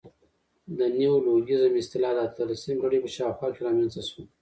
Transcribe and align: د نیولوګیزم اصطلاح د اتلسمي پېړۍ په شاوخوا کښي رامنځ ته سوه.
د 0.77 0.79
نیولوګیزم 0.97 1.73
اصطلاح 1.81 2.13
د 2.15 2.19
اتلسمي 2.27 2.75
پېړۍ 2.81 2.99
په 3.03 3.09
شاوخوا 3.15 3.47
کښي 3.51 3.61
رامنځ 3.65 3.91
ته 3.95 4.01
سوه. 4.09 4.23